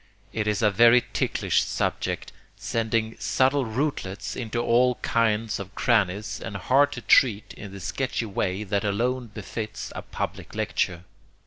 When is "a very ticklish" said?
0.63-1.61